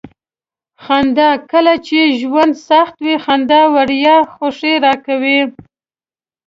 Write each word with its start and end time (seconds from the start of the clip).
خندا: 0.83 1.29
کله 1.51 1.73
چې 1.87 1.97
ژوند 2.19 2.53
سخت 2.69 2.95
وي. 3.05 3.15
خندا 3.25 3.61
وړیا 3.75 4.17
خوښي 4.33 4.73
راکوي. 4.85 5.39